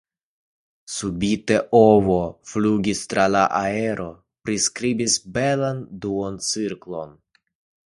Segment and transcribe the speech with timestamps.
[0.93, 2.15] Subite ovo
[2.53, 4.07] flugis tra la aero,
[4.49, 7.17] priskribis belan duoncirklon.